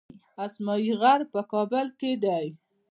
[0.45, 2.47] اسمايي غر په کابل کې دی